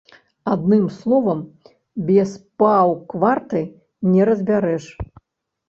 [0.53, 1.43] Адным словам,
[2.09, 3.63] без паўкварты
[4.17, 4.85] не разбярэш.